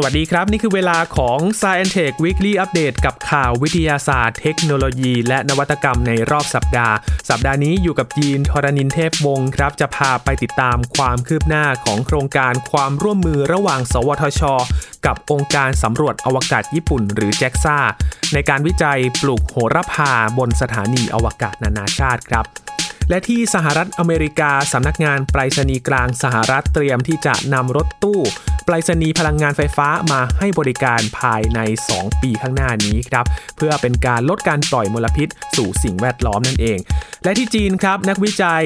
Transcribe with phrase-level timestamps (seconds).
[0.00, 6.94] สวัสดีครับ นี่คือเวลาของ Science Tech Weekly Update กับข่าววิทยาศาสตร์ เทคโนโลยี และนวัตกรรมในรอบสัปดาห์
[7.30, 14.42] สัปดาห์นี้อยู่กับยีนทรณินเทพวงศ์ครับ จะพาไปติดตามความคืบหน้าของโครงการความร่วมมือระหว่าง สวทช
[15.06, 17.78] กับองค์การสำรวจอวกาศญี่ปุ่นหรือแจ็กซ่า
[18.32, 22.46] ในการวิจัยปลูกโหระพาบนสถานีอวกาศนานาชาติครับ
[23.10, 28.20] และที่สหรัฐอเมริกาสำนักงานไปรษณีย์กลางสหรัฐเตรียมที่จะนำรถตู้
[28.64, 31.60] ไปรษณีย์พลังงานไฟฟ้ามาให้บริการภายใน
[31.92, 33.26] 2 ปีข้างหน้านี้ครับ
[33.56, 36.78] เพื่อเป็นการลดการปล่อยมลพิษสู่สิ่งแวดล้อมนั่นเอง
[37.24, 38.64] และที่จีนครับนักวิจัย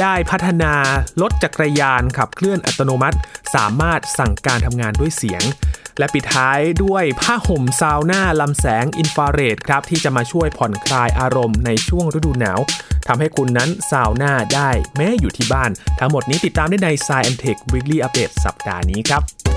[0.00, 0.72] ได้พัฒนา
[1.22, 3.18] รถจักรยานขับเคลื่อนอัตโนมัติ
[3.54, 5.42] สามารถสั่งการทำงานด้วยเสียง
[5.98, 12.60] และปิดท้ายด้วยผ้าห่มซาวน่าลำแสงอินฟราเรดครับที่จะมาช่วยผ่อนคลายอารมณ์ในช่วงฤดูหนาว
[13.08, 19.53] ทำให้คุณนั้นซาวน่าได้แม้อยู่ที่บ้าน ทั้งหมดนี้ติดตามได้ใน Science Tech Weekly Update สัปดาห์นี้ครับ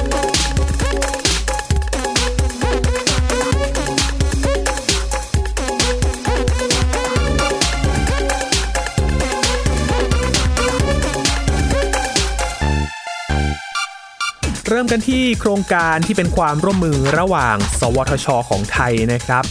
[14.71, 19.43] เริ่มกันที่โครงการที่เป็นความร่วมมือระหว่าง สวทช ของไทยนะครับ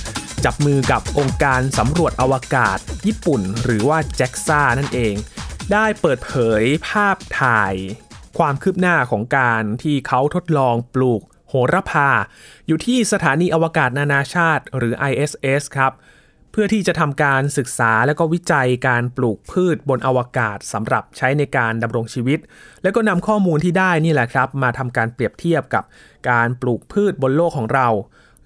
[0.45, 5.15] จับมือกับองค์การสำรวจอวกาศ ญี่ปุ่น หรือว่าแจ็กซ่านั่นเอง
[5.73, 7.75] ได้เปิดเผยภาพถ่าย
[8.39, 12.11] ความคืบหน้าของการที่เขาทดลองปลูกโหระพา
[12.67, 15.93] อยู่ที่สถานีอวกาศนานาชาติ หรือ ISS ครับ
[16.53, 22.39] เพื่อที่จะทำการศึกษาและก็วิจัยการปลูกพืชบนอวกาศสำหรับใช้ในการดำรงชีวิต
[22.83, 25.85] และก็นำข้อมูลที่ได้นี่แหละครับ มาทำการเปรียบเทียบกับ
[26.31, 27.89] การปลูกพืชบนโลกของเรา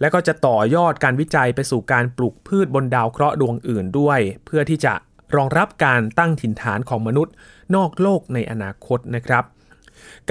[0.01, 4.95] และก็จะต่อยอดการวิจัยไปสู่การปลูกพืชบนดาวเคราะห์ดวงอื่นด้วย เพื่อที่จะ
[5.37, 7.34] รองรับการตั้งถิ่นฐานของมนุษย์
[7.75, 9.45] นอกโลกในอนาคตนะครับ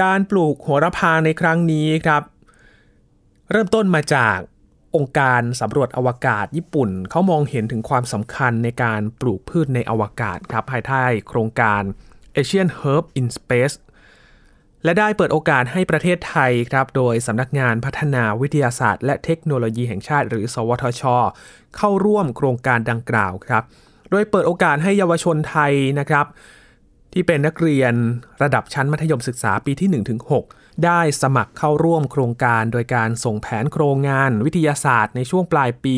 [0.01, 2.23] การปลูกโหระพาในครั้งนี้ครับ
[3.51, 4.37] เริ่มต้นมาจาก
[4.95, 11.81] องค์การสำรวจอวกาศญี่ปุ่น เขามองเห็นถึงความสำคัญในการปลูกพืชในอวกาศครับภายใต้โครงการ
[12.35, 13.75] Asian Herb in Space
[14.83, 21.03] และได้เปิดโอกาสให้ประเทศไทยครับ โดยสำนักงานพัฒนาวิทยาศาสตร์ และเทคโนโลยีแห่งชาติ หรือ สวทช
[21.75, 23.63] เข้าร่วมโครงการดังกล่าวครับ
[24.11, 26.25] โดยเปิดโอกาสให้เยาวชนไทยนะครับ
[27.13, 27.93] ที่เป็นนักเรียน
[28.43, 30.03] ระดับชั้นมัธยมศึกษาปีที่
[30.37, 35.95] 1-6 ได้สมัครเข้าร่วมโครงการโดยการส่งแผนโครงงานวิทยาศาสตร์ในช่วงปลายปี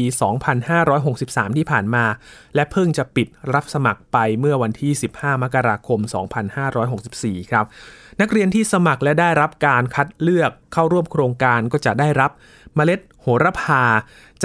[0.78, 2.06] 2563 ที่ผ่านมา
[2.56, 6.00] และเพิ่งจะปิดรับสมัครไปเมื่อวันที่ 15 มกราคม
[6.76, 7.66] 2564 ครับ
[8.22, 12.32] นักเรียนที่สมัครและได้รับการคัดเลือกเข้าร่วมโครงการก็จะได้รับ
[12.76, 13.84] เมล็ดโหระพา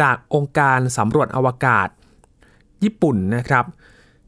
[0.00, 1.88] จากองค์การสำรวจอวกาศ
[2.84, 3.64] ญี่ปุ่นนะครับ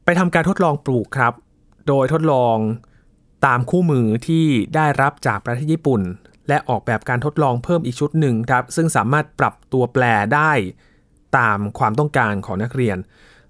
[0.05, 1.33] ไปทำการทดลองปลูกครับ
[1.89, 2.57] โดยทดลอง
[3.45, 4.45] ตามคู่มือที่
[4.75, 6.01] ได้รับจากประเทศญี่ปุ่น
[6.47, 10.51] และออกแบบการทดลองเพิ่มอีกชุดหนึ่งครับ ซึ่งสามารถปรับตัวแปรได้
[11.37, 12.97] ตามความต้องการของนักเรียน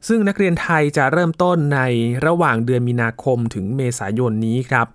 [0.08, 1.82] ซึ่งนักเรียนไทยจะเริ่มต้นใน
[2.26, 4.88] ระหว่างเดือนมีนาคมถึงเมษายนนี้ครับ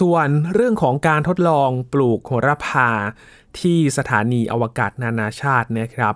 [0.00, 2.90] ส่วนเรื่องของการทดลองปลูกโหระพา
[3.60, 6.14] ที่สถานีอวกาศนานาชาตินะครับ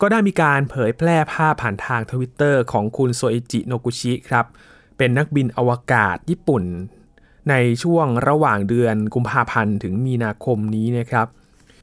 [0.00, 4.46] ก็ได้มีการเผยแพร่ภาพผ่านทางทวิตเตอร์ของคุณโซอิจิโนกุชิครับ
[5.00, 6.64] เป็นนักบินอวกาศญี่ปุ่น
[7.50, 11.26] ในช่วงระหว่างเดือนกุมภาพันธ์ถึงมีนาคมนี้นะครับ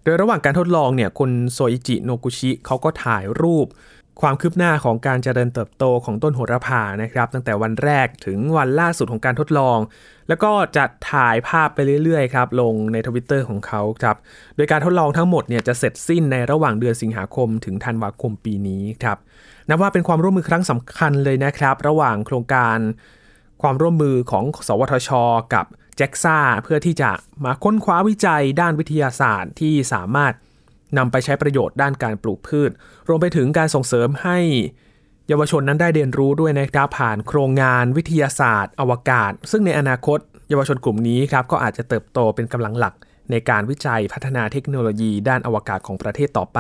[0.04, 3.68] โดยระหว่างการทดลองเนี่ยคุณโซอิจิโนกุชิเขาก็ถ่ายรูป
[4.22, 9.78] ความคืบหน้าของการเจริญเติบโตของต้นโหระพานะครับ ตั้งแต่วันแรกถึงวันล่าสุดของการทดลอง
[10.28, 14.16] แล้วก็จะถ่ายภาพไปเรื่อยๆครับลงในทวิตเตอร์ของเขาครับ
[14.56, 19.18] โดยการทดลองทั้งหมดเนี่ยจะเสร็จสิ้นในระหว่างเดือนสิงหาคมถึงธันวาคมปีนี้ครับ
[19.70, 22.78] นับว่าเป็นความร่วมมือครั้งสำคัญเลยนะครับ ระหว่างโครงการ
[23.62, 25.10] ความร่วมมือของ สวทช
[25.54, 25.66] กับ
[25.98, 27.12] แจ็กซ่าเพื่อที่จะ
[27.46, 30.34] มาค้นคว้าวิจัยด้านวิทยาศาสตร์ที่สามารถ
[30.98, 32.72] นำไปใช้ประโยชน์ด้านการปลูกพืช
[33.08, 34.40] รวมไปถึงการส่งเสริมให้
[35.28, 42.94] เยาวชนนั้นได้เรียนรู้ด้วยนะครับผ่านโครงงานวิทยาศาสตร์ อวกาศ ซึ่งในอนาคต เยาวชนกลุ่มนี้ครับก็อาจจะเติบโตเป็นกำลังหลัก
[43.32, 46.60] ในการวิจัยพัฒนาเทคโนโลยีด้านอวกาศของประเทศต่อไป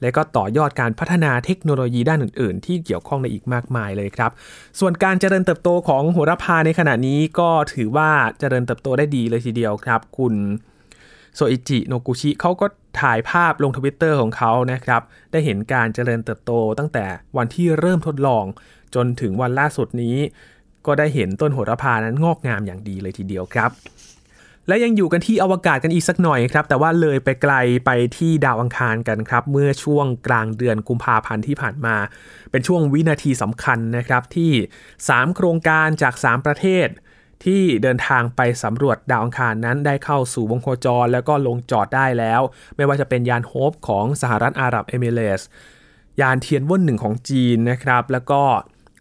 [0.00, 4.30] และก็ต่อยอดการพัฒนาเทคโนโลยีด้านอื่น ๆ ที่เกี่ยวข้องในอีกมากมายเลยครับ
[4.80, 10.34] ส่วนการเจริญเติบโตของโหระพาในขณะนี้ก็ถือว่าเจริญเติบโตได้ดีเลยทีเดียวครับ คุณ
[11.34, 12.66] โซอิจิโนกุชิเขาก็
[13.00, 15.02] ถ่ายภาพลงทวิตเตอร์ของเขานะครับ
[15.32, 17.04] ได้เห็นการเจริญเติบโตตั้งแต่
[17.36, 18.44] วันที่เริ่มทดลอง
[18.94, 20.16] จนถึงวันล่าสุดนี้
[20.86, 23.70] ก็ได้เห็นต้นโหระพานั้นงอกงามอย่างดีเลยทีเดียวครับ
[24.68, 27.54] และยังอยู่กันที่อวกาศกันอีกสักหน่อยครับ แต่ว่าเลยไปไกล
[27.86, 31.96] ไปที่ดาวอังคารกันครับ เมื่อช่วงกลางเดือนกุมภาพันธ์ที่ผ่านมา
[32.50, 34.52] เป็นช่วงวินาทีสำคัญนะครับที่
[34.98, 36.88] 3 โครงการจาก 3 ประเทศ
[37.44, 42.40] ที่เดินทางไปสำรวจดาวอังคารนั้นได้เข้าสู่วงโคจร แล้วก็ลงจอดได้แล้ว
[42.76, 45.48] ไม่ว่าจะเป็นยานโฮปของสหรัฐอาหรับเอมิเรส์
[46.20, 48.42] ยานเทียนว่นหนึ่งของจีนนะครับแล้วก็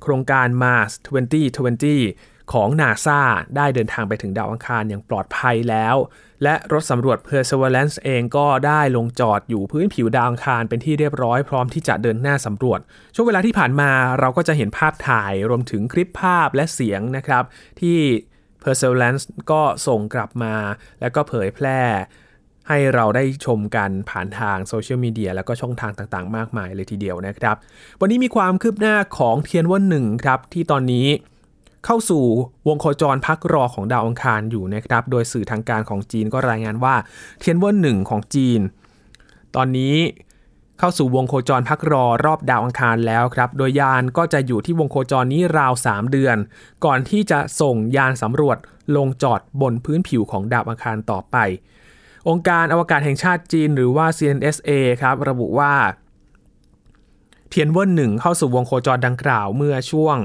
[0.01, 0.91] โครงการ Mars
[1.57, 3.21] 2020 ของนาซา
[3.55, 5.95] ได้เดินทางไปถึงดาวอังคารอย่างปลอดภัยแล้ว
[6.43, 12.79] และรถสำรวจ Perseverance เองก็ได้ลงจอดอยู่พื้นผิวดาวอังคารเป็นที่เรียบร้อยพร้อมที่จะเดินหน้าสำรวจ
[13.15, 17.43] ช่วงเวลาที่ผ่านมาเราก็จะเห็นภาพถ่ายรวมถึงคลิปภาพและเสียงนะครับ
[17.81, 17.99] ที่
[18.63, 20.55] Perseverance ก็ส่งกลับมา
[21.01, 21.81] แล้วก็เผยแพร่
[22.69, 27.55] ให้เราได้ชมกันผ่านทางโซเชียลมีเดียแล้วก็ช่องทางต่างๆ มากมายเลยทีเดียวนะครับ
[28.01, 31.07] วันนี้มีความคืบหน้าของเทียนวันหนึ่งครับที่ตอนนี้
[31.85, 32.23] เข้าสู่
[32.67, 36.95] วงโคจรพักรอของดาวอังคารอยู่นะครับ โดยสื่อทางการของจีนก็รายงานว่า
[37.39, 38.59] เทียนเวันหนึ่งของจีน
[39.55, 39.95] ตอนนี้
[40.79, 46.37] เข้าสู่วงโคจรพักรอรอบดาวอังคารแล้วครับ โดยยานก็จะอยู่ที่วงโคจรนี้ราว 3 เดือน
[46.85, 48.57] ก่อนที่จะส่งยานสำรวจ
[48.95, 51.35] ลงจอดบนพื้นผิวของดาวอังคารต่อไป
[52.29, 54.71] องค์การอวกาศแห่งชาติจีนหรือว่า CNSA
[55.01, 55.73] ครับระบุว่า
[57.49, 60.17] เทียนเวินหนึ่งเข้าสู่วงโคจรดังกล่าวเมื่อช่วง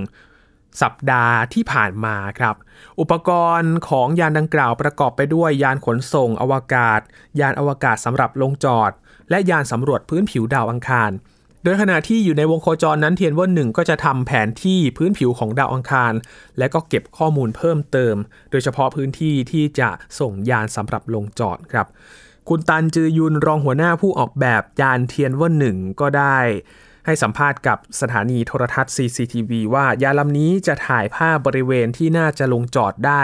[0.82, 2.54] สัปดาห์ที่ผ่านมาครับ
[3.00, 7.00] อุปกรณ์ของยานดังกล่าวประกอบไปด้วยยานขนส่งอวกาศ
[7.40, 8.90] ยานอวกาศสำหรับลงจอด
[9.30, 11.12] และยานสำรวจพื้นผิวดาวอังคาร
[11.64, 16.12] โดยขณะที่อยู่ในวงโคจรนั้นเทียนว่าหนึ่งก็จะทำแผนที่พื้นผิวของดาวอังคาร
[16.58, 18.16] และก็เก็บข้อมูลเพิ่มเติม
[18.50, 19.90] โดยเฉพาะพื้นที่ที่จะ
[20.20, 21.86] ส่งยานสำหรับลงจอดครับ
[22.48, 26.38] คุณตันจือยุนรองหัวหน้าผู้ออกแบบยานเทียนว่าหนึ่งก็ได้
[27.10, 33.22] ให้สัมภาษณ์กับสถานีโทรทัศน์ CCTV ว่ายานลำนี้จะถ่ายภาพบริเวณที่น่าจะลงจอดได้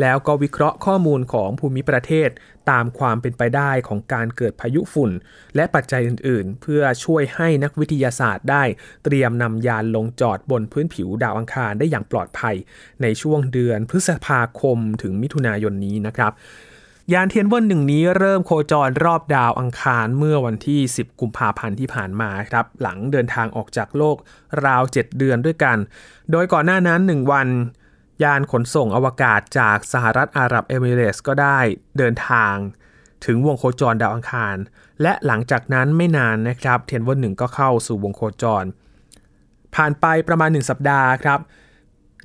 [0.00, 2.30] แล้วก็วิเคราะห์ข้อมูลของภูมิประเทศ
[2.70, 5.10] ตามความเป็นไปได้ของการเกิดพายุฝุ่น
[5.56, 8.64] และปัจจัยอื่นๆ เพื่อช่วยให้นักวิทยาศาสตร์ได้
[9.04, 12.56] เตรียมนำยานลงจอดบนพื้นผิวดาวอังคารได้อย่างปลอดภัย
[13.02, 16.32] ในช่วงเดือนพฤษภาคมถึงมิถุนายนนี้นะครับ
[17.12, 24.16] ยานเทียนเวินหนึ่งนี้เริ่มโคจรรอบดาวอังคารเมื่อวันที่ 10 กุมภาพันธ์ที่ผ่านมาครับ หลังเดินทางออกจากโลก
[24.64, 25.76] ราว 7 เดือนด้วยกัน
[26.30, 27.48] โดยก่อนหน้านั้น 1 วัน
[28.22, 31.58] ยานขนส่งอวกาศจากสหรัฐอาหรับเอมิเรตส์ก็ได้
[31.98, 32.54] เดินทาง
[33.24, 34.56] ถึงวงโคจรดาวอังคาร
[35.02, 38.64] และหลังจากนั้นไม่นานนะครับ เทียนเวินหนึ่งก็เข้าสู่วงโคจร
[39.74, 41.40] ผ่านไปประมาณ 1 สัปดาห์ครับ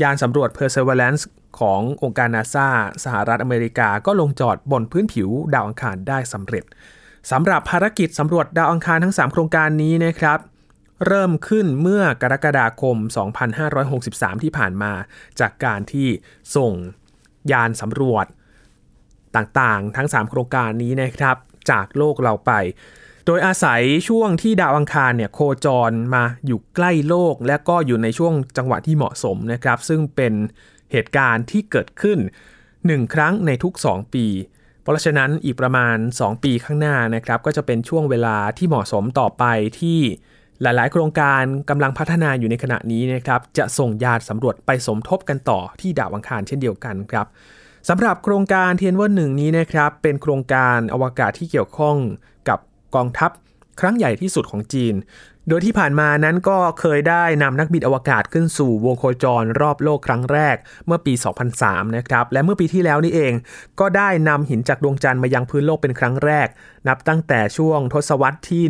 [0.02, 1.24] ยานสำรวจ Perseverance
[1.60, 2.70] ขององค์การนาซา
[3.04, 6.64] สหรัฐอเมริกาก็ลงจอดบนพื้นผิวดาวอังคารได้สำเร็จ
[7.32, 10.40] สำหรับภารกิจสำรวจดาวอังคารทั้ง 3 โครงการนี้นะครับ
[11.08, 12.98] เริ่มขึ้นเมื่อกรกฎาคม
[13.70, 14.92] 2563 ที่ผ่านมา
[15.40, 16.08] จากการที่
[16.56, 16.74] ส่ง
[17.52, 18.26] ยานสำรวจ
[19.36, 21.36] ต่างๆ ทั้ง 3 โครงการนี้นะครับ
[21.70, 22.52] จากโลกเราไป
[23.26, 30.34] โดยอาศัยช่วงที่ดาวอังคารเนี่ยโคจรมาอยู่ใกล้โลก และก็อยู่ในช่วงจังหวะที่เหมาะสมนะครับ ซึ่งเป็น
[30.92, 32.20] เหตุการณ์ที่เกิดขึ้น
[32.66, 34.26] 1 ครั้งในทุก 2 ปี
[34.82, 39.44] เพราะฉะนั้นอีกประมาณ 2 ปีข้างหน้านะครับก็จะเป็นช่วงเวลาที่เหมาะสมต่อไป
[39.80, 40.00] ที่
[40.62, 47.26] หลาย ๆ โครงการกำลังพัฒนาอยู่ในขณะนี้นะครับจะส่งยานสำรวจไปสมทบกันต่อที่ดาวอังคารเช่นเดียวกันครับ
[47.90, 51.98] สำหรับโครงการเทียนว่าหนึ่งนี้นะครับเป็นโครงการอวกาศที่เกี่ยวข้อง
[52.50, 52.60] กับ
[52.96, 53.32] กองทัพ
[53.80, 54.96] ครั้งใหญ่ที่สุดของจีน
[55.50, 60.56] โดยที่ผ่านมานั้นก็เคยได้นำนักบินอวกาศขึ้นสู่วงโคจรรอบโลกครั้งแรก
[60.88, 61.14] เมื่อปี
[61.56, 63.34] 2003 นะครับและเมื่อปีที่แล้วนี่เอง
[63.80, 66.48] ก็ได้นำหินจากดวงจันทร์มายังพื้นโลกเป็นครั้งแรก
[66.88, 68.64] นับตั้งแต่ช่วงทศวรรษที่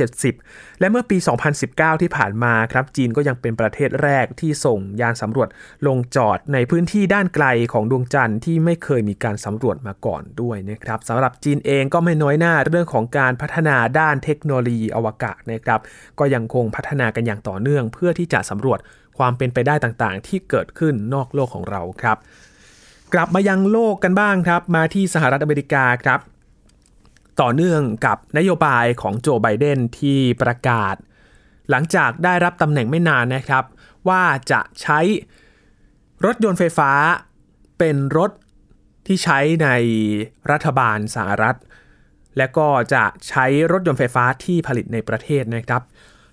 [0.00, 1.16] 1970 และเมื่อปี
[1.60, 5.48] 2019 ที่ผ่านมาครับจีนก็ยังเป็นประเทศแรกที่ส่งยานสำรวจ
[5.86, 15.80] ลงจอดในพื้นที่ด้านไกลของดวงจันทร์ที่ไม่เคยมีการสำรวจมาก่อนด้วยนะครับสำหรับจีนเองก็ไม่น้อยหน้าเรื่องของการพัฒนาด้านเทคโนโลยีอวกาศนะครับ
[16.18, 18.78] ก็ยังคงพัฒนากันอย่างต่อเนื่อง เพื่อที่จะสำรวจ
[19.18, 22.16] ความเป็นไปได้ต่างๆ ที่เกิดขึ้นนอกโลกของเราครับ
[23.14, 26.20] กลับมายังโลกกันบ้างครับ มาที่สหรัฐอเมริกาครับ
[27.40, 30.94] ต่อเนื่องกับนโยบายของโจไบเดนที่ประกาศ
[31.70, 33.64] หลังจากได้รับตำแหน่งไม่นานนะครับ
[34.08, 35.00] ว่าจะใช้
[36.24, 36.90] รถยนต์ไฟฟ้า
[37.78, 38.30] เป็นรถ
[39.06, 39.68] ที่ใช้ใน
[40.50, 41.56] รัฐบาลสหรัฐ
[42.38, 45.82] และก็จะใช้รถยนต์ไฟฟ้าที่ผลิตในประเทศนะครับ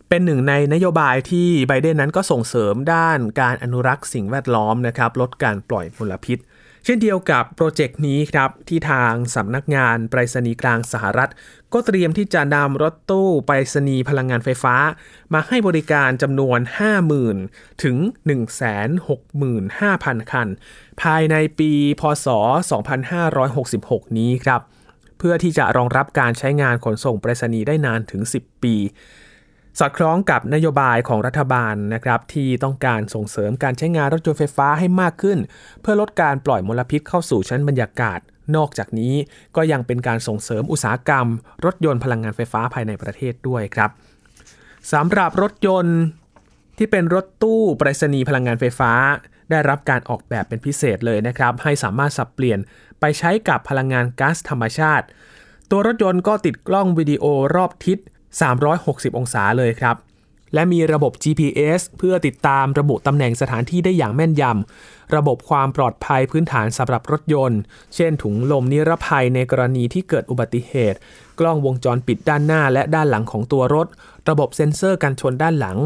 [0.09, 6.39] เป็นหนึ่งในนโยบายที่ไบเดนนั้นก็ส่งเสริมด้านการอนุรักษ์สิ่งแวดล้อมนะครับ ลดการปล่อยมลพิษ
[6.85, 11.29] เช่นเดียวกับโปรเจกต์นี้ครับที่ทางสำนักงานไปรษณีย์กลางสหรัฐ
[11.73, 14.75] ก็เตรียมที่จะนำรถตู้ไปรษณีย์พลังงานไฟฟ้า
[15.33, 16.59] มาให้บริการจำนวน
[17.21, 17.97] 50,000 ถึง
[18.93, 20.47] 165,000 คัน
[21.01, 22.27] ภายในปี พศ
[23.43, 24.61] 2566 นี้ครับ
[25.19, 28.75] เพื่อที่จะรองรับการใช้งานขนส่งไปรษณีย์ได้นานถึง 10 ปี
[29.79, 35.37] สอดคล้องกับนโยบายของรัฐบาลนะครับที่ต้องการส่งเสริมการใช้งานรถยนต์ไฟฟ้าให้มากขึ้น
[35.81, 38.19] เพื่อลดการปล่อยมลพิษเข้าสู่ชั้นบรรยากาศ
[38.55, 39.13] นอกจากนี้
[39.55, 41.25] ก็ยังเป็นการส่งเสริมอุตสาหกรรม
[41.65, 43.89] รถยนต์พลังงานไฟฟ้าภายในประเทศด้วยครับ
[44.93, 45.99] สำหรับรถยนต์
[46.77, 48.91] ที่เป็นรถตู้ไปรษณีย์พลังงานไฟฟ้า
[49.51, 52.59] ได้รับการออกแบบเป็นพิเศษเลยนะครับ ให้สามารถสับเปลี่ยน
[52.99, 55.05] ไปใช้กับพลังงานก๊าซธรรมชาติ
[55.69, 57.23] ตัวรถยนต์ก็ติดกล้องวิดีโอ
[57.55, 57.97] รอบทิศ
[58.57, 59.97] 360 องศาเลยครับ
[60.53, 67.59] และมีระบบ GPS เพื่อติดตามระบุตำแหน่งสถานที่ได้อย่างแม่นยำ ระบบความปลอดภัยพื้นฐานสำหรับรถยนต์
[67.95, 70.97] เช่นถุงลมนิรภัยในกรณีที่เกิดอุบัติเหตุ
[71.39, 73.87] กล้องวงจรปิดด้านหน้าและด้านหลังของตัวรถ
[74.29, 75.77] ระบบเซ็นเซอร์กันชนด้านหลัง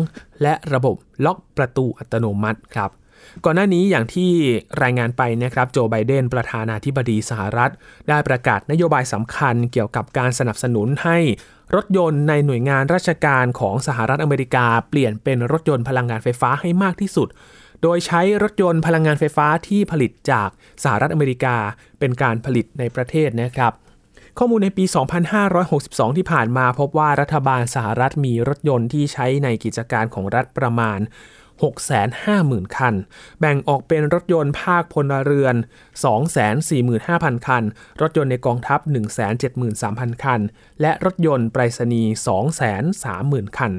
[0.42, 2.92] และระบบล็อกประตูอัตโนมัติครับ
[3.46, 4.32] ก่อนหน้านี้อย่างที่
[4.84, 7.72] รายงานไปนะครับโจไบเดนประธานาธิบดีสหรัฐ
[8.10, 11.18] ได้ประกาศนโยบายสำคัญเกี่ยวกับการสนับสนุนให้
[11.76, 17.28] รถยนต์ในหน่วยงานราชการของสหรัฐอเมริกา เปลี่ยนเป็นรถยนต์พลังงานไฟฟ้าให้มากที่สุด
[17.82, 20.50] โดยใช้รถยนต์พลังงานไฟฟ้าที่ผลิตจาก
[20.84, 21.56] สหรัฐอเมริกา
[22.00, 23.74] เป็นการผลิตในประเทศนะครับ
[24.38, 24.86] ข้อมูลในปี
[25.52, 31.00] 2562 ที่ผ่านมาพบว่ารัฐบาลสหรัฐมีรถยนต์ที่ใช้ในกิจการของรัฐประมาณ
[31.64, 32.96] 650,000 คัน
[33.40, 35.56] แบ่งออกเป็นรถยนต์ภาคพลเรือน
[36.52, 37.64] 245,000 คัน
[38.02, 38.80] รถยนต์ในกองทัพ
[39.52, 40.42] 173,000 คัน
[40.82, 42.12] และรถยนต์ไปรษณีย์
[42.86, 43.74] 230,000 คัน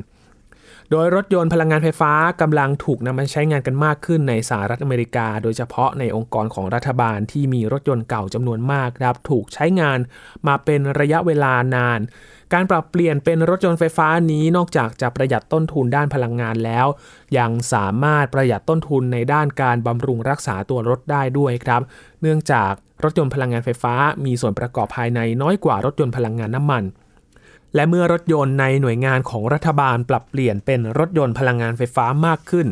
[0.91, 9.99] โดยรถยนต์พลังงานไฟฟ้ากำลังถูกนำมาใช้งานกันมากขึ้นในสหรัฐอเมริกา โดยเฉพาะในองค์กรของรัฐบาลที่มีรถยนต์เก่าจำนวนมากครับถูกใช้งาน
[10.47, 12.01] มาเป็นระยะเวลานาน
[12.53, 16.87] การปรับเปลี่ยนเป็นรถยนต์ไฟฟ้านี้นอกจากจะประหยัดต้นทุนด้านพลังงานแล้ว
[17.39, 21.83] ยังสามารถประหยัดต้นทุนในด้านการบำรุงรักษาตัวรถได้ด้วยครับ
[22.23, 22.73] เนื่องจาก
[23.03, 26.85] รถยนต์พลังงานไฟฟ้ามีส่วนประกอบภายในน้อยกว่ารถยนต์พลังงานน้ำมัน
[27.75, 32.67] และเมื่อรถยนต์ในหน่วยงานของรัฐบาลปรับเปลี่ยนเป็นรถยนต์พลังงานไฟฟ้ามากขึ้น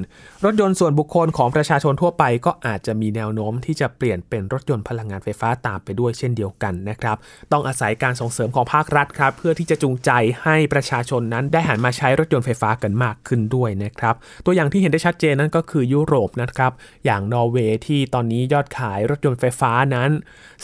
[0.45, 7.17] รถยนต์ส่วนบุคคลของประชาชนทั่วไป ก็อาจจะมีแนวโน้มที่จะเปลี่ยนเป็นรถยนต์พลังงานไฟฟ้าตามไปด้วยเช่นเดียวกันนะครับ
[7.53, 10.11] ต้องอาศัยการส่งเสริมของภาครัฐครับ เพื่อที่จะจูงใจ
[10.43, 16.73] ให้ประชาชนนั้นได้หันมาใช้รถยนต์ไฟฟ้ากันมากขึ้นด้วยนะครับ ตัวอย่างที่เห็นได้ชัดเจนนั่นก็คือยุโรปนะครับ
[17.05, 20.11] อย่างนอร์เวย์ที่ตอนนี้ยอดขายรถยนต์ไฟฟ้านั้น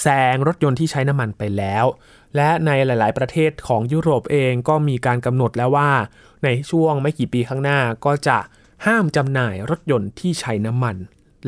[0.02, 1.86] แซงรถยนต์ที่ใช้น้ำมันไปแล้ว
[2.36, 5.90] และในหลาย ๆ ประเทศของยุโรปเองก็มีการกำหนดแล้วว่า
[6.44, 8.38] ในช่วงไม่กี่ปีข้างหน้าก็จะ
[8.86, 10.96] ห้ามจำหน่ายรถยนต์ที่ใช้น้ำมัน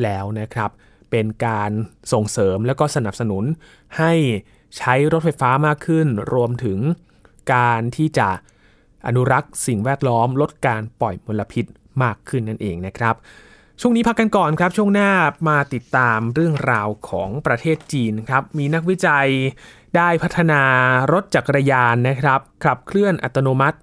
[0.03, 0.69] แล้วนะครับ
[1.11, 1.71] เป็นการ
[2.13, 3.43] ส่งเสริมและก็สนับสนุน
[3.97, 4.13] ให้
[4.77, 6.79] ใช้รถไฟฟ้ามากขึ้น รวมถึง
[7.53, 8.29] การที่จะ
[9.07, 11.65] อนุรักษ์สิ่งแวดล้อมลดการปล่อยมลพิษ
[12.03, 13.15] มากขึ้นนั่นเองนะครับ
[13.81, 15.11] ช่วงนี้พักกันก่อนครับ ช่วงหน้า
[15.49, 19.27] มาติดตามเรื่องราวของประเทศจีนครับ มีนักวิจัย
[19.97, 20.61] ได้พัฒนา
[21.11, 23.77] รถจักรยานนะครับ ขับเคลื่อนอัตโนมัติ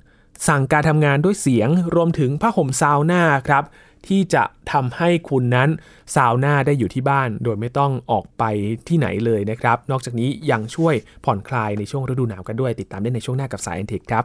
[0.48, 3.64] สั่งการทำงานด้วยเสียง รวมถึงผ้าห่มซาวน่าครับ
[4.08, 5.68] ที่จะทำให้คุณนั้น
[6.14, 8.44] ซาวน่าได้อยู่ที่บ้าน โดยไม่ต้องออกไป
[8.88, 14.24] ที่ไหนเลยนะครับ นอกจากนี้ยังช่วยผ่อนคลายในช่วงฤดูหนาวกันด้วย ติดตามได้ในช่วงหน้ากับสายเอนเทคครับ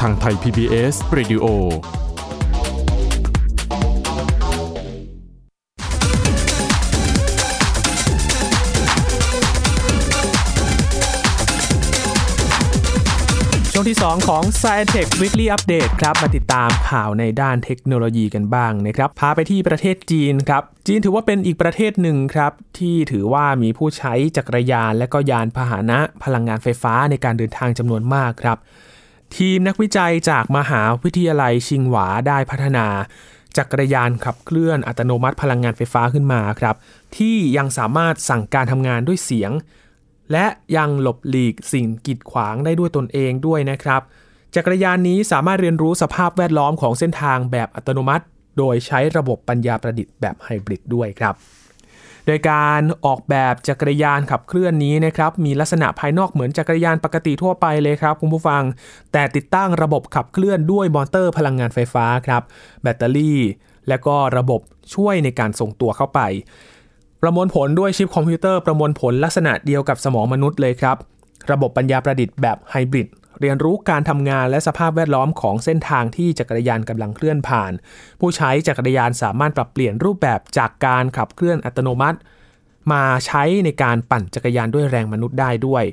[0.00, 1.44] ทางไทย PBS Radio
[13.72, 16.14] ช่วงที่ 2 ของ s c i e n t e c h Weekly Update ครับ
[16.22, 28.58] มาติดตามข่าวในด้านเทคโนโลยีกันบ้างนะครับ พาไปที่ประเทศจีนครับ จีนถือว่าเป็นอีกประเทศหนึ่งครับ ที่ถือว่ามีผู้ใช้จักรยานและก็ยานพาหนะพลังงานไฟฟ้าในการเดินทางจำนวนมากครับ
[29.36, 32.86] ทีมนักวิจัยจากมหาวิทยาลัยชิงหวาได้พัฒนา
[33.56, 36.76] จักรยานขับเคลื่อนอัตโนมัติพลังงานไฟฟ้าขึ้นมาครับ
[37.16, 39.52] ที่ยังสามารถสั่งการทำงานด้วยเสียง
[40.32, 40.46] และ
[40.76, 44.02] ยังหลบหลีกสิ่งกีดขวางได้ด้วยตนเองด้วยนะครับ
[44.54, 48.24] จักรยานนี้สามารถเรียนรู้สภาพแวดล้อมของเส้นทางแบบอัตโนมัติ
[48.58, 51.34] โดยใช้ระบบปัญญาประดิษฐ์แบบไฮบริดด้วยครับ
[52.26, 58.62] โดยการออกแบบจักรยานขับเคลื่อนนี้นะครับมีลักษณะภายนอกเหมือนจักรยานปกติทั่วไปเลยครับคุณผู้ฟัง
[59.12, 62.42] แต่ติดตั้งระบบขับเคลื่อนด้วยมอเตอร์พลังงานไฟฟ้าครับ
[62.82, 63.40] แบตเตอรี่
[63.88, 64.60] และก็ระบบ
[64.94, 66.20] ช่วยในการส่งตัวเข้าไป
[67.22, 70.96] ประมวลผลด้วยชิปคอมพิวเตอร์ประมวลผลลักษณะเดียวกับสมองมนุษย์เลยครับ
[71.50, 73.08] ระบบปัญญาประดิษฐ์แบบไฮบริด
[73.40, 77.72] เรียนรู้การทำงานและสภาพแวดล้อมของเส้นทางที่จักรยานกำลังเคลื่อนผ่าน
[78.20, 82.18] ผู้ใช้จักรยานสามารถปรับเปลี่ยนรูปแบบจากการขับเคลื่อนอัตโนมัติ
[82.92, 85.84] มาใช้ในการปั่นจักรยานด้วยแรงมนุษย์ได้ด้วย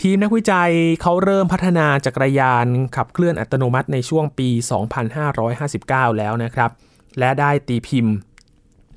[0.00, 0.70] ทีมนักวิจัย
[1.02, 4.48] เขาเริ่มพัฒนาจักรยานขับเคลื่อนอัตโนมัติในช่วงปี
[5.34, 6.70] 2559 แล้วนะครับ
[7.18, 8.14] และได้ตีพิมพ์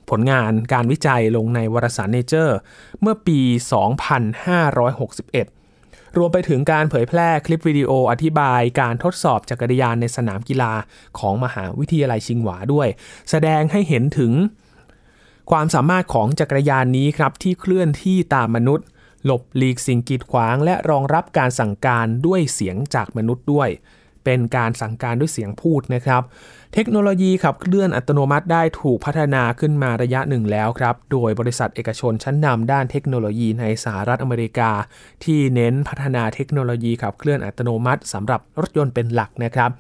[0.09, 2.53] ผลงานการวิจัยลงในวารสาร Nature
[3.01, 5.58] เมื่อปี 2561
[6.17, 10.73] รวมไปถึงการเผยแพร่คลิปวิดีโออธิบายการทดสอบจักรยานในสนามกีฬา
[11.19, 12.87] ของมหาวิทยาลัยชิงหวาด้วย
[13.29, 14.33] แสดงให้เห็นถึง
[15.51, 18.87] ความสามารถของจักรยานนี้ครับที่เคลื่อนที่ตามมนุษย์
[19.25, 23.69] หลบหลีกสิ่งกีดขวาง และรองรับการสั่งการด้วยเสียงจากมนุษย์ด้วย
[24.25, 26.24] เป็นการสั่งการด้วยเสียงพูดนะครับ
[26.74, 34.72] เทคโนโลยีขับเคลื่อนอัตโนมัติได้ถูกพัฒนาขึ้นมาระยะหนึ่งแล้วครับ โดยบริษัทเอกชนชั้นนำด้านเทคโนโลยีในสหรัฐอเมริกา
[35.24, 39.72] ที่เน้นพัฒนาเทคโนโลยีขับเคลื่อนอัตโนมัติสำหรับรถยนต์เป็นหลักนะครับ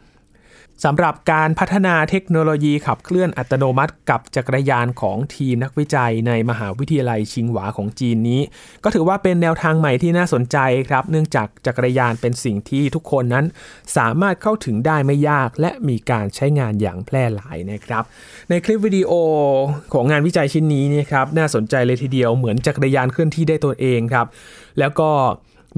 [0.85, 8.41] สำหรับการพัฒนาเทคโนโลยีขับเคลื่อนอัตโนมัติกับจักรยานของทีมนักวิจัยในมหาวิทยาลัยชิงหวาของจีนนี้
[8.83, 10.57] ก็ถือว่าเป็นแนวทางใหม่ที่น่าสนใจ
[10.89, 13.45] ครับ เนื่องจากจักรยานเป็นสิ่งที่ทุกคนนั้น
[13.97, 18.03] สามารถเข้าถึงได้ไม่ยาก และมีการใช้งานอย่างแพร่หลายนะครับ
[18.49, 19.11] ในคลิปวิดีโอ
[19.93, 24.27] ของงานวิจัยชิ้นนี้นี่ครับน่าสนใจเลยทีเดียวเหมือนจักรยานเคลื่อนที่ได้ตัวเองครับ
[24.79, 25.09] แล้วก็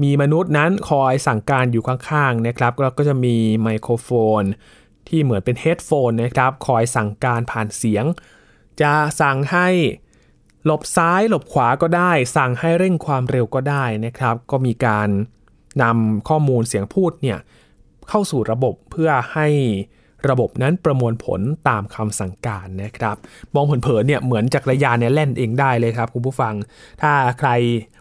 [0.02, 4.08] มีมนุษย์นั้นคอยสั่งการอยู่ข้างๆนะครับแล้วก็จะมีไมโครโฟ
[4.40, 4.42] น
[5.08, 8.04] ที่เหมือนเป็นเฮดโฟนนะครับคอยสั่งการผ่านเสียง
[8.80, 9.68] จะสั่งให้
[10.64, 15.08] หลบซ้ายหลบขวาก็ได้ สั่งให้เร่งความเร็วก็ได้นะครับ ก็มีการ
[15.82, 17.38] นำข้อมูลเสียงพูดเนี่ย
[18.08, 19.48] เข้าสู่ระบบเพื่อให้
[20.30, 23.16] ระบบนั้นประมวลผลตามคำสั่งการนะครับ
[23.54, 26.54] มองเผินๆเนี่ยเหมือนจักรยานเนี่ยแล่นเองได้เลยครับคุณผู้ฟัง
[27.02, 27.50] ถ้าใคร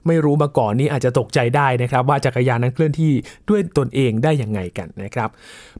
[0.07, 3.13] ไม่รู้มาก่อนนี้อาจจะตกใจได้นะครับว่าจักรยานนั้นเคลื่อนที่
[3.49, 5.29] ด้วยตนเองได้ยังไงกันนะครับ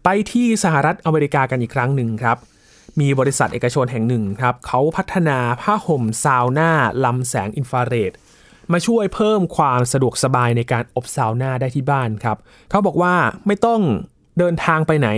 [0.03, 2.37] ไปที่สหรัฐอเมริกากันอีกครั้งหนึ่งครับ
[3.01, 6.71] มีบริษัทเอกชนแห่งหนึ่งครับเขาพัฒนาผ้าห่มซาวน่า
[7.05, 8.11] ลำแสงอินฟราเรด
[8.71, 12.37] มาช่วยเพิ่มความสะดวกสบายในการอบซาวน่าได้ที่บ้านครับ
[12.69, 13.13] เขาบอกว่า
[13.47, 13.81] ไม่ต้อง
[14.39, 15.09] เดินทางไปไหน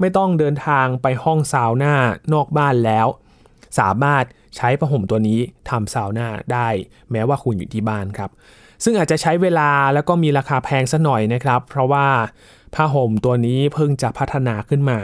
[0.00, 1.94] ไม่ต้องเดินทางไปห้องซาวน่า
[2.32, 3.06] นอกบ้านแล้ว
[3.78, 4.24] สามารถ
[4.56, 5.40] ใช้ผ้าห่มตัวนี้
[5.70, 6.68] ทำซาวน่าได้
[7.10, 8.30] แม้ว่าคุณอยู่ที่บ้านครับ
[8.84, 12.06] ซึ่งอาจจะใช้เวลาแล้วก็มีราคาแพงสักหน่อยนะครับ เพราะว่า
[12.74, 14.98] ผ้าห่มตัวนี้เพิ่งจะพัฒนาขึ้นมา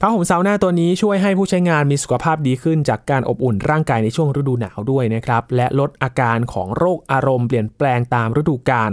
[0.00, 8.90] ผ้าห่มซาวน่าตัวนี้ช่วยให้ผู้ใช้งานมีสุขภาพดีขึ้นจากการอบอุ่นร่างกายในช่วงฤดูหนาวด้วยนะครับ และลดอาการของโรคอารมณ์เปลี่ยนแปลงตามฤดูกาล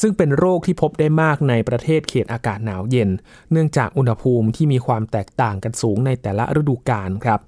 [0.00, 3.10] ซึ่งเป็นโรคที่พบได้มากในประเทศเขตอากาศหนาวเย็น
[3.52, 7.40] เนื่องจากอุณหภูมิที่มีความแตกต่างกันสูงในแต่ละฤดูกาลครับ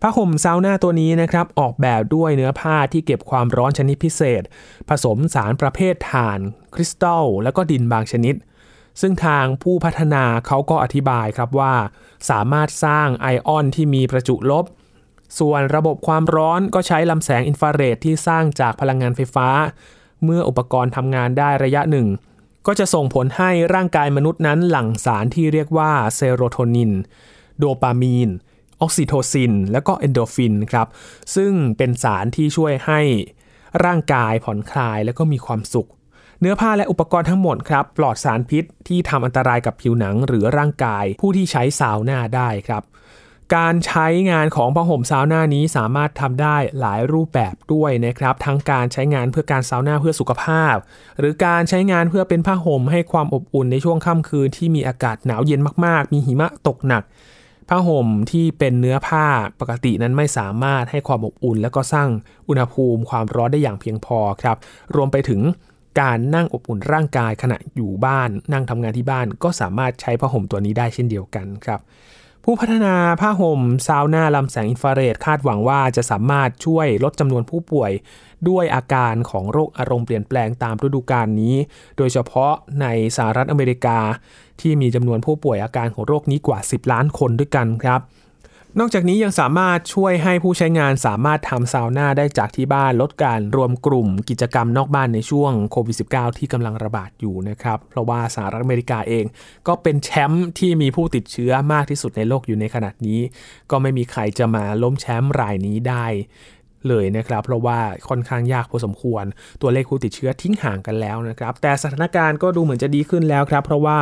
[0.00, 4.42] ผ้าห่มซาวน่าตัวนี้นะครับออกแบบด้วยเนื้อผ้าที่เก็บความร้อนชนิดพิเศษ
[4.88, 6.40] ผสมสารประเภทถ่าน
[6.74, 8.34] คริสตัล และก็ดินบางชนิด
[9.00, 11.74] ซึ่งทางผู้พัฒนาเขาก็อธิบายครับว่า
[12.30, 14.64] สามารถสร้างไอออนที่มีประจุลบ
[15.38, 19.48] ส่วนระบบความร้อนก็ใช้ลำแสงอินฟราเรดที่สร้างจากพลังงานไฟฟ้า
[20.24, 22.08] เมื่ออุปกรณ์ทำงานได้ระยะหนึ่ง
[22.66, 26.92] ก็จะส่งผลให้ร่างกายมนุษย์นั้นหลั่งสารที่เรียกว่าเซโรโทนิน
[27.58, 28.30] โดปามีน
[28.80, 30.88] ออกซิโทซิน และก็เอนโดฟินครับ
[31.34, 33.00] ซึ่งเป็นสารที่ช่วยให้
[33.84, 35.88] ร่างกายผ่อนคลายและก็มีความสุข
[36.40, 42.82] เนื้อผ้าและอุปกรณ์ทั้งหมดครับ ปลอดสารพิษที่ทำอันตรายกับผิวหนังหรือร่างกายผู้ที่ใช้ซาวน่าได้ครับ
[43.56, 50.74] การใช้งานของผ้าห่มซาวน่านี้สามารถทำได้หลายรูปแบบด้วยนะครับ ทั้งการใช้งานเพื่อการซาวน่าเพื่อสุขภาพ
[51.18, 57.02] หรือการใช้งานเพื่อเป็นผ้าห่มให้ความอบอุ่นในช่วงค่ำคืนที่มีอากาศหนาวเย็นมากๆ มีหิมะตกหนัก
[57.68, 59.26] ผ้าห่มที่เป็นเนื้อผ้า
[59.60, 62.08] ปกตินั้นไม่สามารถให้ความอบอุ่น และก็สร้าง
[62.48, 64.56] อุณหภูมิความร้อนได้อย่างเพียงพอครับ
[64.94, 65.40] รวมไปถึง
[66.00, 71.80] การนั่งอบอุ่นร่างกายขณะอยู่บ้าน นั่งทำงานที่บ้านก็สามารถใช้ผ้าห่มตัวนี้ได้เช่นเดียวกันครับ
[72.44, 77.90] ผู้พัฒนาผ้าห่มซาวน่าลำแสงอินฟราเรดคาดหวังว่าจะสามารถช่วยลดจำนวนผู้ป่วย
[78.48, 81.54] ด้วยอาการของโรคอารมณ์เปลี่ยนแปลงตามฤดูกาลนี้
[81.96, 83.98] โดยเฉพาะในสหรัฐอเมริกา
[84.60, 88.00] ที่มีจำนวนผู้ป่วยอาการของโรคนี้กว่า 10 ล้านคนด้วยกันครับ
[88.78, 99.24] นอกจากนี้ยังสามารถช่วยให้ผู้ใช้งานสามารถทำซาวน่าได้จากที่บ้านลดการรวมกลุ่มกิจกรรมนอกบ้านในช่วงโควิด -19 ที่กำลังระบาดอยู่นะครับ เพราะว่าสหรัฐอเมริกาเอง
[99.68, 103.20] ก็เป็นแชมป์ที่มีผู้ติดเชื้อมากที่สุดในโลกอยู่ในขณะนี้
[103.70, 106.06] ก็ไม่มีใครจะมาล้มแชมป์รายนี้ได้
[106.88, 107.78] เลยนะครับ เพราะว่า
[108.08, 109.24] ค่อนข้างยากพอสมควร
[109.62, 113.98] ตัวเลขผู้ติดเชื้อทิ้งห่างกันแล้วนะครับ แต่สถานการณ์ก็ดูเหมือนจะดีขึ้นแล้วครับ เพราะว่า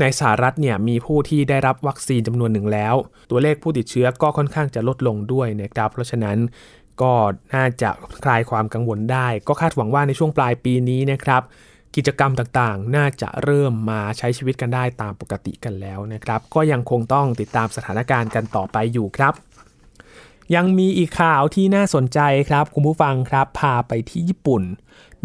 [0.00, 2.94] ในสหรัฐเนี่ยมีผู้ที่ได้รับวัคซีนจำนวนหนึ่งแล้ว
[3.30, 6.38] ตัวเลขผู้ติดเชื้อก็ค่อนข้างจะลดลงด้วยนะครับ เพราะฉะนั้น
[7.02, 7.12] ก็
[7.54, 7.90] น่าจะ
[8.24, 11.42] คลายความกังวลได้ ก็คาดหวังว่าในช่วงปลายปีนี้นะครับ
[11.96, 19.34] กิจกรรมต่างๆ น่าจะเริ่มมาใช้ชีวิตกันได้ตามปกติกันแล้วนะครับ ก็ยังคงต้องติดตามสถานการณ์กันต่อไปอยู่ครับ
[20.54, 24.62] ยังมีอีกข่าวที่น่าสนใจครับคุณผู้ฟังครับพาไปที่ญี่ปุ่น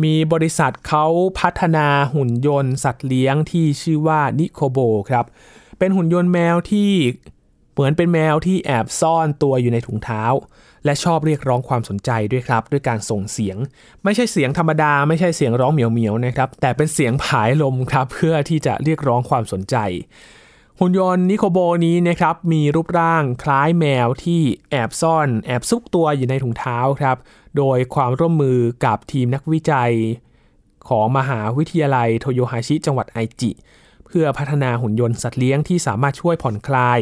[0.04, 1.06] มีบริษัทเขา
[1.40, 5.26] พัฒนาหุ่นยนต์สัตว์เลี้ยงที่ชื่อว่านิโคโบครับ
[5.80, 6.92] เป็นหุ่นยนต์แมวที่
[7.74, 10.24] เหมือนเป็นแมวที่แอบซ่อนตัวอยู่ในถุงเท้า
[10.86, 13.58] และชอบเรียกร้องความสนใจด้วยครับ ด้วยการส่งเสียง
[14.04, 19.76] ไม่ใช่เสียงธรรมดา ไม่ใช่เสียงร้องเหมียวเหมียวๆนะครับ แต่เป็นเสียงผายลมครับเพื่อที่จะเรียกร้องความสนใจ
[20.80, 27.18] หุ่นยนต์นิโคโบนี้นะครับมีรูปร่างคล้ายแมวที่แอบซ่อนแอบซุกตัวอยู่ในถุงเท้าครับ
[27.58, 29.94] โดยความร่วมมือกับทีมนักวิจัย
[30.90, 33.52] ของมหาวิทยาลัยโทโยฮาชิจังหวัดไอจิ
[34.06, 37.00] เพื่อพัฒนาหุ่นยนต์สัตว์เลี้ยงที่สามารถช่วยผ่อนคลาย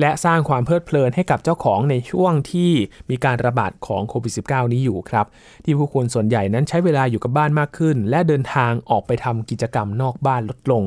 [0.00, 2.72] และสร้างความเพลิดเพลินให้กับเจ้าของในช่วงที่
[3.10, 5.26] มีการระบาดของโควิด -19 นี้อยู่ครับ
[5.64, 10.82] ที่ผู้คนส่วนใหญ่นั้นใช้เวลาอยู่กับบ้านมากขึ้น และเดินทางออกไปทำกิจกรรมนอกบ้านลดลง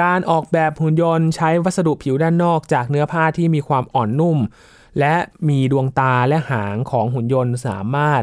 [0.00, 4.38] การออกแบบหุ่นยนต์ใช้วัสดุผิวด้านนอกจากเนื้อผ้าที่มีความอ่อนนุ่ม
[4.98, 5.14] และ
[5.48, 8.22] มีดวงตาและหางของหุ่นยนต์สามารถ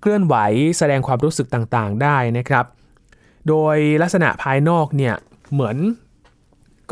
[0.00, 0.34] เคลื่อนไหว
[0.78, 2.64] แสดงความรู้สึกต่างๆ ได้นะครับ
[3.48, 5.14] โดยลักษณะภายนอกเนี่ย
[5.52, 5.76] เหมือน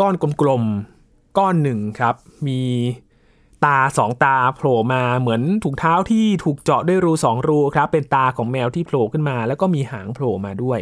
[0.01, 2.15] ก้อนกลมๆก้อนหนึ่งครับ
[2.47, 2.61] มี
[3.65, 10.79] ตาสองตาโผล่มาเหมือนถุงเท้าที่ถูกเจาะด้วยรูสองรูครับเป็นตาของแมวที่โผล่ขึ้นมา แล้วก็มีหางโผล่มาด้วย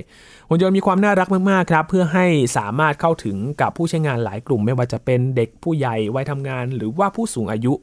[0.49, 7.75] หุ่นยนต์มีความน่ารักมากๆครับเพื่อให้สามารถเข้าถึงกับผู้ใช้งานหลายกลุ่ม ไม่ว่าจะเป็นเด็กผู้ใหญ่วัยทำงาน หรือว่าผู้สูงอายุ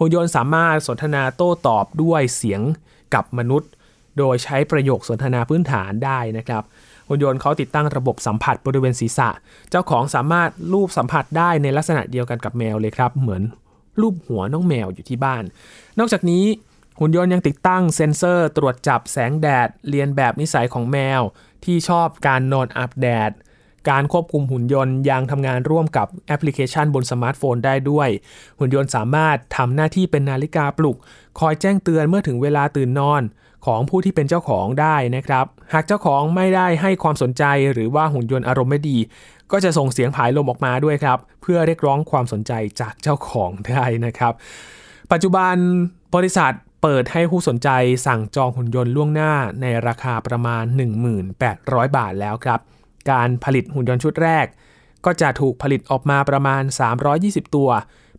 [0.00, 2.60] หุ่นยนต์สามารถสนทนาโต้ตอบด้วยเสียง
[3.14, 3.70] กับมนุษย์
[4.18, 6.62] โดยใช้ประโยคสนทนาพื้นฐานได้นะครับ
[7.08, 9.28] หุ่นยนต์เขาติดตั้งระบบสัมผัสบริเวณศีรษะ
[9.70, 13.42] เจ้าของสามารถลูบสัมผัสได้ในลักษณะเดียวกันกับแมวเลยครับ เหมือน
[14.00, 15.44] รูปหัวน้องแมวอยู่ที่บ้าน
[15.98, 16.44] นอกจากนี้
[17.00, 21.20] หุ่นยนต์ยังติดตั้งเซ็นเซอร์ตรวจจับแสงแดด เรียนแบบนิสัยของแมว
[21.64, 23.30] ที่ชอบการนอนอาบแดด
[23.90, 28.08] การควบคุมหุ่นยนต์ยังทำงานร่วมกับแอปพลิเคชันบนสมาร์ทโฟนได้ด้วย
[28.58, 30.96] หุ่นยนต์สามารถทำหน้าที่เป็นนาฬิกาปลุก
[31.40, 33.22] คอยแจ้งเตือนเมื่อถึงเวลาตื่นนอน
[33.66, 38.98] ของผู้ที่เป็นเจ้าของได้นะครับ หากเจ้าของไม่ได้ให้ความสนใจหรือว่าหุ่นยนต์อารมณ์ไม่ดี
[39.52, 44.32] ก็จะส่งเสียงผายลมออกมาด้วยครับ เพื่อเรียกร้องความสนใจจากเจ้าของได้นะครับ
[45.12, 45.54] ปัจจุบัน
[46.14, 46.52] บริษัท
[46.82, 47.68] เปิดให้ผู้สนใจ
[48.06, 50.64] สั่งจองหุ่นยนต์ล่วงหน้าในราคาประมาณ
[51.30, 52.60] 1800 บาทแล้วครับ
[53.10, 54.46] การผลิตหุ่นยนต์ชุดแรก
[55.04, 56.62] ก็จะถูกผลิตออกมาประมาณ
[57.08, 57.70] 320 ตัว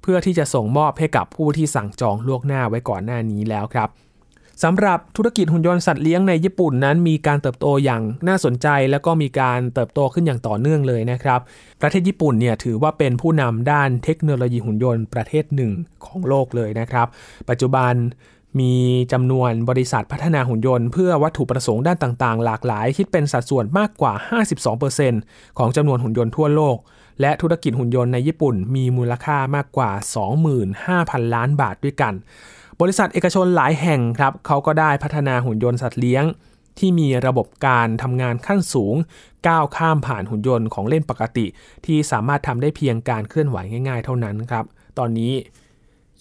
[0.02, 3.90] เพื่อที่จะส่งมอบให้กับผู้ที่สั่งจองล่วงหน้าไว้ก่อนหน้านี้แล้วครับ
[4.64, 11.40] สำหรับธุรกิจหุ่นยนต์สัตว์เลี้ยงในญี่ปุ่นนั้นมีการเติบโตอย่างน่าสนใจ แล้วก็มีการเติบโตขึ้นอย่างต่อเนื่องเลยนะครับ
[11.82, 15.72] ประเทศญี่ปุ่นเนี่ยถือว่าเป็นผู้นำด้านเทคโนโลยีหุ่นยนต์ประเทศหนึ่ง
[16.06, 17.08] ของโลกเลยนะครับ
[17.50, 17.94] ปัจจุบัน
[18.60, 18.74] มี
[19.12, 24.14] จำนวนบริษัทพัฒนาหุ่นยนต์เพื่อวัตถุประสงค์ด้านต่างๆ หลากหลาย คิดเป็นสัดส่วนมากกว่า
[24.86, 26.78] 52%ของจำนวนหุ่นยนต์ทั่วโลก
[27.22, 29.92] และธุรกิจหุ่นยนต์ในญี่ปุ่นมีมูลค่ามากกว่า
[30.64, 32.14] 25,000 ล้านบาทด้วยกัน
[32.82, 36.24] บริษัทเอกชนหลายแห่งครับเขาก็ได้พัฒนาหุ่นยนต์สัตว์เลี้ยง
[36.80, 38.96] ที่มีระบบการทำงานขั้นสูง
[39.48, 41.46] ก้าวข้ามผ่านหุ่นยนต์ของเล่นปกติ
[41.86, 43.58] ที่สามารถทำได้เพียงการเคลื่อนไหว
[43.88, 44.66] ง่าย ๆ เท่านั้นครับ
[44.98, 45.34] ตอนนี้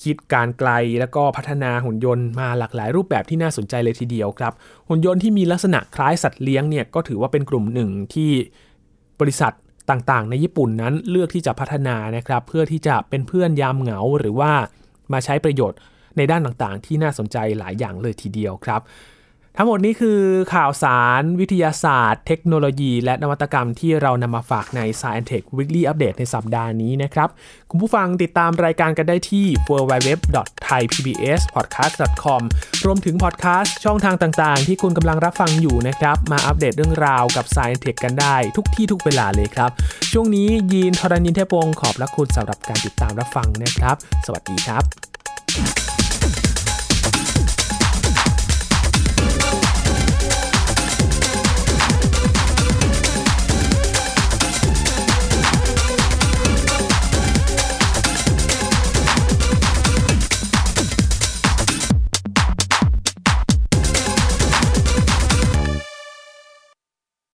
[0.03, 4.53] คิดการไกลแล้วก็พัฒนาหุ่นยนต์มาหลากหลายรูปแบบที่น่าสนใจเลยทีเดียวครับ
[4.89, 8.31] หุ่นยนต์ที่มีลักษณะคล้ายสัตว์เลี้ยงเนี่ยก็ถือว่าเป็นกลุ่มหนึ่งที่
[9.21, 9.53] บริษัท
[9.91, 14.53] ต่างๆ ในญี่ปุ่นนั้นเลือกที่จะพัฒนานะครับ เพื่อที่จะเป็นเพื่อนยามเหงาหรือว่า
[15.13, 15.79] มาใช้ประโยชน์
[16.17, 18.83] ในด้านต่างๆ ที่น่าสนใจหลายอย่างเลยทีเดียวครับ
[19.59, 20.21] ทั้งหมดนี้คือ
[20.55, 27.29] ข่าวสารวิทยาศาสตร์ เทคโนโลยี และนวัตกรรมที่เรานำมาฝากใน Science Tech Weekly Update ในสัปดาห์นี้นะครับ
[27.71, 32.43] คุณผู้ฟังติดตามรายการกันได้ที่ www.thaipbspodcast.com
[32.85, 39.71] รวมถึงพอดแคสต์ช่องทางต่างๆ ที่คุณกำลังรับฟังอยู่นะครับ มาอัปเดตเรื่องราวกับ Science Tech กันได้ทุกที่ทุกเวลาเลยครับ
[40.13, 43.97] ช่วงนี้ยีนทรณินเทพวงศ์ขอบพระคุณสำหรับการติดตามรับฟังนะครับ
[44.27, 45.84] สวัสดีครับ